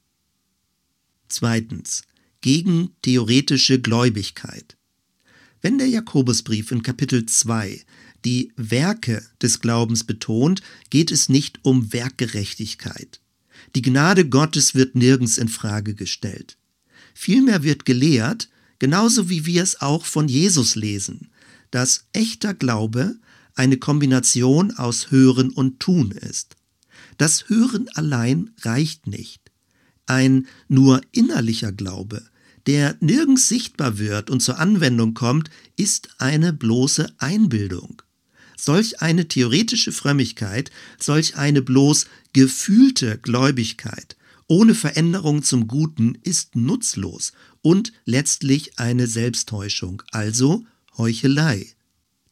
Zweitens. 1.29 2.05
Gegen 2.41 2.97
theoretische 3.03 3.79
Gläubigkeit. 3.79 4.79
Wenn 5.61 5.77
der 5.77 5.89
Jakobusbrief 5.89 6.73
in 6.73 6.83
Kapitel 6.83 7.27
2 7.27 7.79
die 8.25 8.53
Werke 8.57 9.23
des 9.43 9.61
Glaubens 9.61 10.03
betont, 10.03 10.63
geht 10.89 11.13
es 11.13 11.29
nicht 11.29 11.61
um 11.63 11.93
Werkgerechtigkeit. 11.93 13.21
Die 13.75 13.83
Gnade 13.83 14.27
Gottes 14.27 14.75
wird 14.75 14.95
nirgends 14.95 15.37
in 15.37 15.49
Frage 15.49 15.95
gestellt. 15.95 16.57
Vielmehr 17.15 17.63
wird 17.63 17.85
gelehrt, 17.85 18.49
genauso 18.83 19.31
wie 19.31 19.47
wir 19.47 19.63
es 19.63 19.81
auch 19.81 20.05
von 20.05 20.27
Jesus 20.27 20.75
lesen, 20.75 21.31
dass 21.71 22.07
echter 22.13 22.53
Glaube 22.53 23.15
eine 23.55 23.77
Kombination 23.77 24.73
aus 24.73 25.13
Hören 25.13 25.51
und 25.51 25.79
Tun 25.79 26.11
ist. 26.11 26.57
Das 27.17 27.49
Hören 27.49 27.89
allein 27.95 28.51
reicht 28.63 29.07
nicht. 29.07 29.53
Ein 30.07 30.49
nur 30.67 31.01
innerlicher 31.13 31.71
Glaube, 31.71 32.25
der 32.67 32.97
nirgends 32.99 33.49
sichtbar 33.49 33.99
wird 33.99 34.31
und 34.31 34.41
zur 34.41 34.59
Anwendung 34.59 35.15
kommt, 35.15 35.49
ist 35.77 36.09
eine 36.19 36.53
bloße 36.53 37.15
Einbildung. 37.19 38.03
Solch 38.57 39.01
eine 39.01 39.29
theoretische 39.29 39.93
Frömmigkeit, 39.93 40.73
solch 40.99 41.37
eine 41.37 41.63
bloß 41.63 42.07
gefühlte 42.33 43.19
Gläubigkeit 43.19 44.17
ohne 44.53 44.75
Veränderung 44.75 45.43
zum 45.43 45.67
Guten 45.67 46.19
ist 46.23 46.57
nutzlos 46.57 47.33
und 47.63 47.93
letztlich 48.05 48.79
eine 48.79 49.07
Selbsttäuschung, 49.07 50.03
also 50.11 50.65
Heuchelei. 50.99 51.67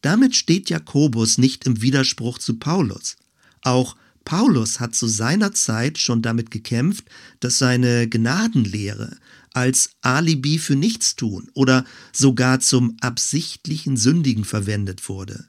Damit 0.03 0.35
steht 0.35 0.71
Jakobus 0.71 1.39
nicht 1.39 1.67
im 1.67 1.83
Widerspruch 1.83 2.39
zu 2.39 2.59
Paulus. 2.59 3.17
Auch 3.63 3.97
Paulus 4.25 4.81
hat 4.81 4.95
zu 4.95 5.07
seiner 5.07 5.53
Zeit 5.53 5.99
schon 5.99 6.23
damit 6.23 6.51
gekämpft, 6.51 7.07
dass 7.41 7.59
seine 7.59 8.09
Gnadenlehre 8.09 9.17
als 9.53 9.91
Alibi 10.03 10.59
für 10.59 10.77
Nichtstun 10.77 11.49
oder 11.55 11.85
sogar 12.13 12.61
zum 12.61 12.97
absichtlichen 13.01 13.97
Sündigen 13.97 14.45
verwendet 14.45 15.09
wurde. 15.09 15.47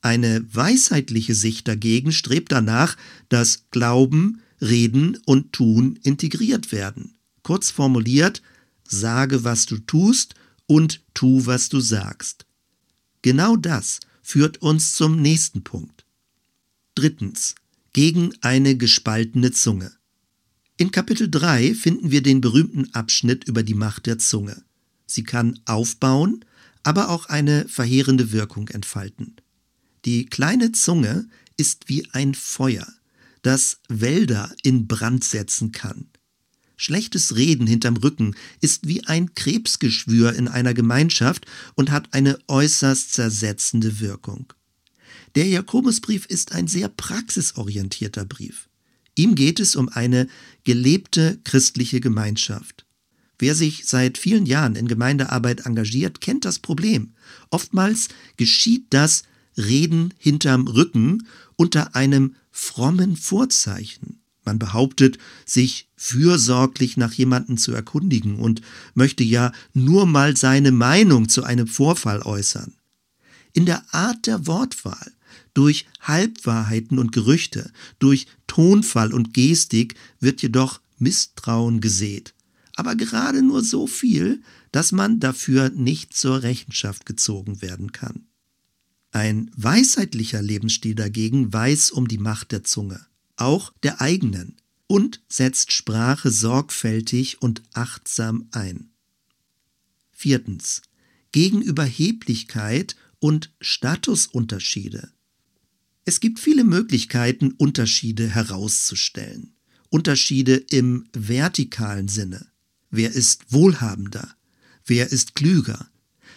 Eine 0.00 0.46
weisheitliche 0.52 1.34
Sicht 1.34 1.66
dagegen 1.66 2.12
strebt 2.12 2.52
danach, 2.52 2.96
dass 3.28 3.64
Glauben, 3.70 4.42
Reden 4.60 5.18
und 5.24 5.52
Tun 5.52 5.98
integriert 6.02 6.72
werden. 6.72 7.14
Kurz 7.42 7.70
formuliert, 7.70 8.42
sage, 8.88 9.44
was 9.44 9.66
du 9.66 9.78
tust 9.78 10.34
und 10.66 11.02
tu, 11.14 11.46
was 11.46 11.68
du 11.68 11.80
sagst. 11.80 12.46
Genau 13.22 13.56
das 13.56 14.00
führt 14.22 14.58
uns 14.58 14.94
zum 14.94 15.20
nächsten 15.22 15.64
Punkt. 15.64 16.04
Drittens. 16.94 17.54
Gegen 17.92 18.32
eine 18.42 18.76
gespaltene 18.76 19.50
Zunge. 19.50 19.92
In 20.76 20.90
Kapitel 20.90 21.28
3 21.28 21.74
finden 21.74 22.10
wir 22.10 22.22
den 22.22 22.40
berühmten 22.40 22.92
Abschnitt 22.94 23.44
über 23.44 23.62
die 23.62 23.74
Macht 23.74 24.06
der 24.06 24.18
Zunge. 24.18 24.62
Sie 25.06 25.24
kann 25.24 25.58
aufbauen, 25.64 26.44
aber 26.82 27.08
auch 27.08 27.26
eine 27.26 27.66
verheerende 27.66 28.30
Wirkung 28.30 28.68
entfalten. 28.68 29.36
Die 30.04 30.26
kleine 30.26 30.70
Zunge 30.72 31.28
ist 31.56 31.88
wie 31.88 32.08
ein 32.12 32.34
Feuer, 32.34 32.86
das 33.42 33.80
Wälder 33.88 34.54
in 34.62 34.86
Brand 34.86 35.24
setzen 35.24 35.72
kann. 35.72 36.08
Schlechtes 36.80 37.34
Reden 37.34 37.66
hinterm 37.66 37.96
Rücken 37.96 38.36
ist 38.60 38.86
wie 38.86 39.04
ein 39.04 39.34
Krebsgeschwür 39.34 40.32
in 40.34 40.46
einer 40.46 40.74
Gemeinschaft 40.74 41.44
und 41.74 41.90
hat 41.90 42.14
eine 42.14 42.38
äußerst 42.46 43.12
zersetzende 43.12 43.98
Wirkung. 43.98 44.52
Der 45.34 45.48
Jakobusbrief 45.48 46.24
ist 46.26 46.52
ein 46.52 46.68
sehr 46.68 46.88
praxisorientierter 46.88 48.24
Brief. 48.24 48.68
Ihm 49.16 49.34
geht 49.34 49.58
es 49.58 49.74
um 49.74 49.88
eine 49.88 50.28
gelebte 50.62 51.40
christliche 51.42 52.00
Gemeinschaft. 52.00 52.86
Wer 53.40 53.56
sich 53.56 53.84
seit 53.84 54.16
vielen 54.16 54.46
Jahren 54.46 54.76
in 54.76 54.86
Gemeindearbeit 54.86 55.66
engagiert, 55.66 56.20
kennt 56.20 56.44
das 56.44 56.60
Problem. 56.60 57.14
Oftmals 57.50 58.08
geschieht 58.36 58.86
das 58.90 59.24
Reden 59.56 60.14
hinterm 60.18 60.68
Rücken 60.68 61.26
unter 61.56 61.96
einem 61.96 62.36
frommen 62.52 63.16
Vorzeichen. 63.16 64.22
Man 64.44 64.60
behauptet, 64.60 65.18
sich 65.44 65.87
fürsorglich 65.98 66.96
nach 66.96 67.12
jemandem 67.12 67.58
zu 67.58 67.72
erkundigen 67.72 68.36
und 68.36 68.62
möchte 68.94 69.24
ja 69.24 69.52
nur 69.74 70.06
mal 70.06 70.36
seine 70.36 70.72
Meinung 70.72 71.28
zu 71.28 71.44
einem 71.44 71.66
Vorfall 71.66 72.22
äußern. 72.22 72.72
In 73.52 73.66
der 73.66 73.82
Art 73.92 74.26
der 74.26 74.46
Wortwahl, 74.46 75.12
durch 75.52 75.86
Halbwahrheiten 76.00 76.98
und 76.98 77.12
Gerüchte, 77.12 77.70
durch 77.98 78.26
Tonfall 78.46 79.12
und 79.12 79.34
Gestik 79.34 79.96
wird 80.20 80.40
jedoch 80.40 80.80
Misstrauen 80.98 81.80
gesät. 81.80 82.34
Aber 82.76 82.94
gerade 82.94 83.42
nur 83.42 83.62
so 83.62 83.86
viel, 83.86 84.42
dass 84.70 84.92
man 84.92 85.18
dafür 85.18 85.70
nicht 85.70 86.14
zur 86.16 86.42
Rechenschaft 86.42 87.04
gezogen 87.06 87.60
werden 87.60 87.92
kann. 87.92 88.26
Ein 89.10 89.50
weisheitlicher 89.56 90.42
Lebensstil 90.42 90.94
dagegen 90.94 91.52
weiß 91.52 91.90
um 91.90 92.06
die 92.06 92.18
Macht 92.18 92.52
der 92.52 92.62
Zunge 92.62 93.08
auch 93.38 93.72
der 93.82 94.00
eigenen, 94.00 94.56
und 94.88 95.20
setzt 95.28 95.70
Sprache 95.70 96.32
sorgfältig 96.32 97.40
und 97.40 97.62
achtsam 97.74 98.48
ein. 98.50 98.90
Viertens. 100.10 100.82
Gegen 101.30 101.62
Überheblichkeit 101.62 102.96
und 103.20 103.52
Statusunterschiede. 103.60 105.12
Es 106.04 106.20
gibt 106.20 106.40
viele 106.40 106.64
Möglichkeiten, 106.64 107.52
Unterschiede 107.52 108.28
herauszustellen. 108.28 109.54
Unterschiede 109.90 110.56
im 110.56 111.06
vertikalen 111.12 112.08
Sinne. 112.08 112.48
Wer 112.90 113.12
ist 113.12 113.52
wohlhabender? 113.52 114.34
Wer 114.86 115.12
ist 115.12 115.34
klüger? 115.34 115.90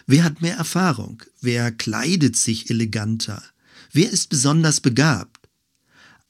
Wer 0.08 0.26
hat 0.26 0.42
mehr 0.42 0.58
Erfahrung? 0.58 1.24
Wer 1.40 1.72
kleidet 1.72 2.36
sich 2.36 2.70
eleganter? 2.70 3.42
Wer 3.94 4.12
ist 4.12 4.30
besonders 4.30 4.82
begabt? 4.82 5.48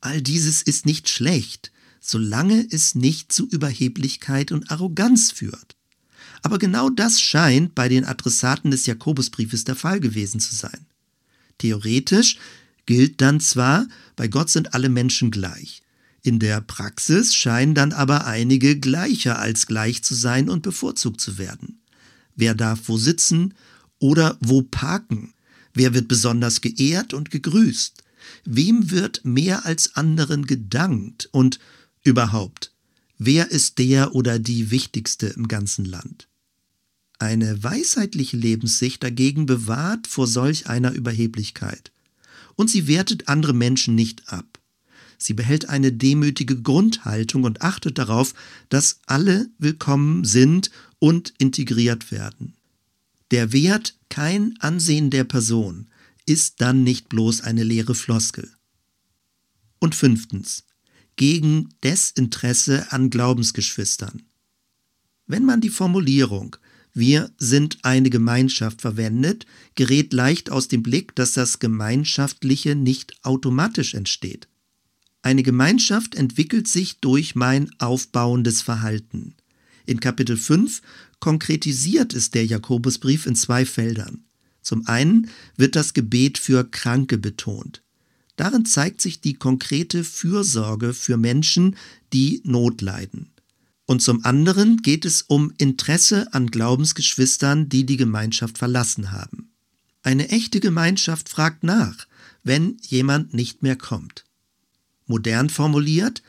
All 0.01 0.21
dieses 0.21 0.61
ist 0.61 0.85
nicht 0.85 1.09
schlecht, 1.09 1.71
solange 2.01 2.67
es 2.71 2.95
nicht 2.95 3.31
zu 3.31 3.47
Überheblichkeit 3.47 4.51
und 4.51 4.71
Arroganz 4.71 5.31
führt. 5.31 5.77
Aber 6.41 6.57
genau 6.57 6.89
das 6.89 7.21
scheint 7.21 7.75
bei 7.75 7.87
den 7.87 8.03
Adressaten 8.03 8.71
des 8.71 8.87
Jakobusbriefes 8.87 9.63
der 9.63 9.75
Fall 9.75 9.99
gewesen 9.99 10.39
zu 10.39 10.55
sein. 10.55 10.87
Theoretisch 11.59 12.37
gilt 12.87 13.21
dann 13.21 13.39
zwar, 13.39 13.87
bei 14.15 14.27
Gott 14.27 14.49
sind 14.49 14.73
alle 14.73 14.89
Menschen 14.89 15.29
gleich. 15.29 15.83
In 16.23 16.39
der 16.39 16.61
Praxis 16.61 17.35
scheinen 17.35 17.75
dann 17.75 17.93
aber 17.93 18.25
einige 18.25 18.79
gleicher 18.79 19.39
als 19.39 19.67
gleich 19.67 20.03
zu 20.03 20.15
sein 20.15 20.49
und 20.49 20.63
bevorzugt 20.63 21.21
zu 21.21 21.37
werden. 21.37 21.79
Wer 22.35 22.55
darf 22.55 22.81
wo 22.87 22.97
sitzen 22.97 23.53
oder 23.99 24.37
wo 24.39 24.63
parken? 24.63 25.33
Wer 25.73 25.93
wird 25.93 26.07
besonders 26.07 26.61
geehrt 26.61 27.13
und 27.13 27.31
gegrüßt? 27.31 28.03
Wem 28.45 28.91
wird 28.91 29.21
mehr 29.23 29.65
als 29.65 29.95
anderen 29.95 30.45
gedankt 30.45 31.29
und 31.31 31.59
überhaupt, 32.03 32.73
wer 33.17 33.51
ist 33.51 33.77
der 33.77 34.15
oder 34.15 34.39
die 34.39 34.71
Wichtigste 34.71 35.27
im 35.27 35.47
ganzen 35.47 35.85
Land? 35.85 36.27
Eine 37.19 37.63
weisheitliche 37.63 38.37
Lebenssicht 38.37 39.03
dagegen 39.03 39.45
bewahrt 39.45 40.07
vor 40.07 40.27
solch 40.27 40.67
einer 40.67 40.91
Überheblichkeit. 40.91 41.91
Und 42.55 42.69
sie 42.69 42.87
wertet 42.87 43.27
andere 43.27 43.53
Menschen 43.53 43.93
nicht 43.95 44.31
ab. 44.31 44.59
Sie 45.17 45.33
behält 45.33 45.69
eine 45.69 45.91
demütige 45.91 46.59
Grundhaltung 46.59 47.43
und 47.43 47.61
achtet 47.61 47.99
darauf, 47.99 48.33
dass 48.69 49.01
alle 49.05 49.49
willkommen 49.59 50.25
sind 50.25 50.71
und 50.97 51.33
integriert 51.37 52.11
werden. 52.11 52.55
Der 53.29 53.53
Wert 53.53 53.95
kein 54.09 54.55
Ansehen 54.59 55.11
der 55.11 55.23
Person, 55.23 55.87
ist 56.25 56.61
dann 56.61 56.83
nicht 56.83 57.09
bloß 57.09 57.41
eine 57.41 57.63
leere 57.63 57.95
Floskel. 57.95 58.49
Und 59.79 59.95
fünftens, 59.95 60.63
gegen 61.15 61.69
Desinteresse 61.83 62.91
an 62.91 63.09
Glaubensgeschwistern. 63.09 64.23
Wenn 65.27 65.45
man 65.45 65.61
die 65.61 65.69
Formulierung 65.69 66.57
wir 66.93 67.31
sind 67.37 67.79
eine 67.83 68.09
Gemeinschaft 68.09 68.81
verwendet, 68.81 69.45
gerät 69.75 70.11
leicht 70.11 70.49
aus 70.49 70.67
dem 70.67 70.83
Blick, 70.83 71.15
dass 71.15 71.33
das 71.33 71.59
Gemeinschaftliche 71.59 72.75
nicht 72.75 73.13
automatisch 73.23 73.93
entsteht. 73.93 74.47
Eine 75.21 75.43
Gemeinschaft 75.43 76.15
entwickelt 76.15 76.67
sich 76.67 76.99
durch 76.99 77.35
mein 77.35 77.69
aufbauendes 77.79 78.61
Verhalten. 78.61 79.35
In 79.85 79.99
Kapitel 79.99 80.35
5 80.35 80.81
konkretisiert 81.19 82.13
es 82.13 82.31
der 82.31 82.45
Jakobusbrief 82.45 83.25
in 83.25 83.35
zwei 83.35 83.65
Feldern. 83.65 84.25
Zum 84.61 84.87
einen 84.87 85.29
wird 85.55 85.75
das 85.75 85.93
Gebet 85.93 86.37
für 86.37 86.69
Kranke 86.69 87.17
betont. 87.17 87.83
Darin 88.35 88.65
zeigt 88.65 89.01
sich 89.01 89.21
die 89.21 89.33
konkrete 89.33 90.03
Fürsorge 90.03 90.93
für 90.93 91.17
Menschen, 91.17 91.75
die 92.13 92.41
Not 92.43 92.81
leiden. 92.81 93.31
Und 93.85 94.01
zum 94.01 94.23
anderen 94.23 94.77
geht 94.81 95.05
es 95.05 95.21
um 95.21 95.53
Interesse 95.57 96.33
an 96.33 96.47
Glaubensgeschwistern, 96.47 97.67
die 97.67 97.85
die 97.85 97.97
Gemeinschaft 97.97 98.57
verlassen 98.57 99.11
haben. 99.11 99.51
Eine 100.03 100.29
echte 100.29 100.59
Gemeinschaft 100.59 101.29
fragt 101.29 101.63
nach, 101.63 102.07
wenn 102.43 102.77
jemand 102.81 103.33
nicht 103.33 103.63
mehr 103.63 103.75
kommt. 103.75 104.25
Modern 105.05 105.49
formuliert, 105.49 106.23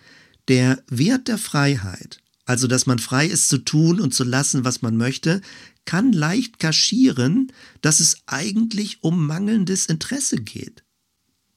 der 0.49 0.83
Wert 0.89 1.29
der 1.29 1.39
Freiheit, 1.39 2.21
also 2.45 2.67
dass 2.67 2.87
man 2.87 2.99
frei 2.99 3.27
ist 3.27 3.49
zu 3.49 3.59
tun 3.59 4.01
und 4.01 4.13
zu 4.13 4.25
lassen, 4.25 4.65
was 4.65 4.83
man 4.83 4.97
möchte, 4.97 5.41
kann 5.85 6.13
leicht 6.13 6.59
kaschieren, 6.59 7.53
dass 7.81 8.01
es 8.01 8.17
eigentlich 8.27 9.03
um 9.03 9.27
mangelndes 9.27 9.87
Interesse 9.87 10.37
geht. 10.37 10.82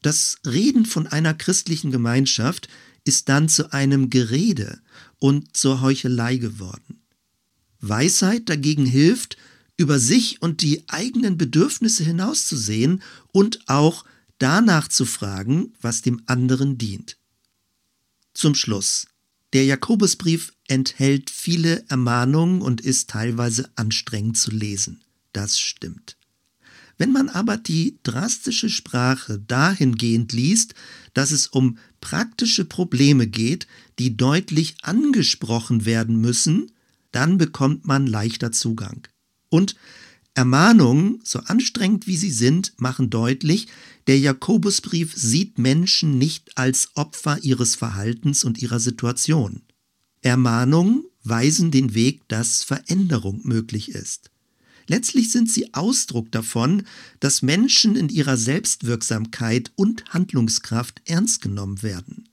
Das 0.05 0.37
Reden 0.45 0.85
von 0.85 1.07
einer 1.07 1.33
christlichen 1.33 1.89
Gemeinschaft 1.89 2.69
ist 3.05 3.27
dann 3.27 3.49
zu 3.49 3.73
einem 3.73 4.11
Gerede 4.11 4.79
und 5.17 5.57
zur 5.57 5.81
Heuchelei 5.81 6.37
geworden. 6.37 7.01
Weisheit 7.79 8.47
dagegen 8.47 8.85
hilft, 8.85 9.35
über 9.77 9.97
sich 9.97 10.43
und 10.43 10.61
die 10.61 10.87
eigenen 10.89 11.39
Bedürfnisse 11.39 12.03
hinauszusehen 12.03 13.01
und 13.31 13.67
auch 13.67 14.05
danach 14.37 14.89
zu 14.89 15.05
fragen, 15.05 15.73
was 15.81 16.03
dem 16.03 16.21
anderen 16.27 16.77
dient. 16.77 17.17
Zum 18.35 18.53
Schluss. 18.53 19.07
Der 19.53 19.65
Jakobusbrief 19.65 20.53
enthält 20.67 21.31
viele 21.31 21.83
Ermahnungen 21.89 22.61
und 22.61 22.79
ist 22.79 23.09
teilweise 23.09 23.71
anstrengend 23.75 24.37
zu 24.37 24.51
lesen. 24.51 25.03
Das 25.33 25.57
stimmt. 25.59 26.15
Wenn 26.97 27.11
man 27.11 27.29
aber 27.29 27.57
die 27.57 27.97
drastische 28.03 28.69
Sprache 28.69 29.39
dahingehend 29.39 30.31
liest, 30.31 30.75
dass 31.13 31.31
es 31.31 31.47
um 31.47 31.77
praktische 31.99 32.65
Probleme 32.65 33.27
geht, 33.27 33.67
die 33.99 34.15
deutlich 34.15 34.77
angesprochen 34.81 35.85
werden 35.85 36.21
müssen, 36.21 36.71
dann 37.11 37.37
bekommt 37.37 37.85
man 37.85 38.07
leichter 38.07 38.51
Zugang. 38.51 39.07
Und 39.49 39.75
Ermahnungen, 40.35 41.21
so 41.23 41.39
anstrengend 41.39 42.07
wie 42.07 42.17
sie 42.17 42.31
sind, 42.31 42.73
machen 42.77 43.09
deutlich, 43.09 43.67
der 44.07 44.19
Jakobusbrief 44.19 45.13
sieht 45.15 45.57
Menschen 45.57 46.17
nicht 46.17 46.57
als 46.57 46.89
Opfer 46.95 47.39
ihres 47.41 47.75
Verhaltens 47.75 48.43
und 48.43 48.61
ihrer 48.61 48.79
Situation. 48.79 49.61
Ermahnungen 50.21 51.05
weisen 51.23 51.71
den 51.71 51.95
Weg, 51.95 52.27
dass 52.27 52.63
Veränderung 52.63 53.41
möglich 53.43 53.89
ist. 53.89 54.29
Letztlich 54.87 55.31
sind 55.31 55.51
sie 55.51 55.73
Ausdruck 55.73 56.31
davon, 56.31 56.83
dass 57.19 57.41
Menschen 57.41 57.95
in 57.95 58.09
ihrer 58.09 58.37
Selbstwirksamkeit 58.37 59.71
und 59.75 60.05
Handlungskraft 60.09 61.01
ernst 61.05 61.41
genommen 61.41 61.81
werden. 61.81 62.29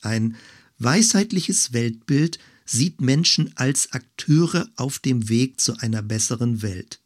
Ein 0.00 0.36
weisheitliches 0.78 1.72
Weltbild 1.72 2.38
sieht 2.64 3.00
Menschen 3.00 3.52
als 3.56 3.92
Akteure 3.92 4.68
auf 4.76 4.98
dem 4.98 5.28
Weg 5.28 5.60
zu 5.60 5.76
einer 5.78 6.02
besseren 6.02 6.62
Welt. 6.62 7.00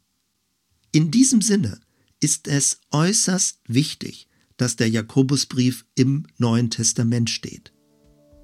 In 0.91 1.11
diesem 1.11 1.41
Sinne 1.41 1.79
ist 2.19 2.47
es 2.47 2.79
äußerst 2.91 3.59
wichtig, 3.67 4.27
dass 4.57 4.75
der 4.75 4.89
Jakobusbrief 4.89 5.85
im 5.95 6.27
Neuen 6.37 6.69
Testament 6.69 7.29
steht. 7.29 7.71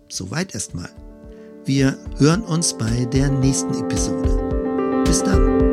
Soweit 0.09 0.53
erstmal. 0.53 0.89
Wir 1.65 1.99
hören 2.17 2.41
uns 2.41 2.77
bei 2.77 3.05
der 3.05 3.29
nächsten 3.29 3.73
Episode. 3.73 5.03
Bis 5.05 5.21
dann. 5.21 5.66